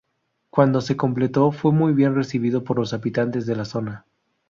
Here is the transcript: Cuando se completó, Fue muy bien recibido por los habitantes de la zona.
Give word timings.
Cuando 0.49 0.81
se 0.81 0.97
completó, 0.97 1.51
Fue 1.51 1.71
muy 1.71 1.93
bien 1.93 2.15
recibido 2.15 2.63
por 2.63 2.79
los 2.79 2.91
habitantes 2.91 3.45
de 3.45 3.55
la 3.55 3.65
zona. 3.65 4.07